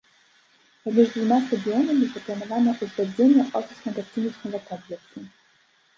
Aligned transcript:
Паміж 0.85 1.07
двума 1.17 1.37
стадыёнамі 1.49 2.05
запланавана 2.15 2.71
ўзвядзенне 2.81 3.43
офісна-гасцінічнага 3.61 4.59
комплексу. 4.71 5.17